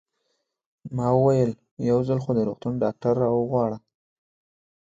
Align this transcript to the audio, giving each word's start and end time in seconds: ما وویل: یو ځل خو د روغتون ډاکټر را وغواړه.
ما 0.95 1.07
وویل: 1.17 1.51
یو 1.89 1.99
ځل 2.07 2.19
خو 2.23 2.31
د 2.35 2.39
روغتون 2.47 2.73
ډاکټر 2.83 3.13
را 3.21 3.29
وغواړه. 3.33 3.77